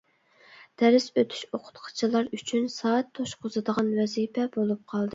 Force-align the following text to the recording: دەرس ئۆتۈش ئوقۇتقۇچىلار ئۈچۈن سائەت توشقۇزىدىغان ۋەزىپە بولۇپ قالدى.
دەرس 0.81 1.05
ئۆتۈش 1.17 1.43
ئوقۇتقۇچىلار 1.57 2.33
ئۈچۈن 2.39 2.67
سائەت 2.79 3.15
توشقۇزىدىغان 3.21 3.97
ۋەزىپە 4.03 4.53
بولۇپ 4.61 4.87
قالدى. 4.95 5.09